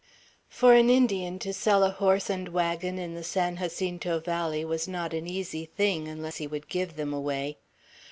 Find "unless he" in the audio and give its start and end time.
6.07-6.47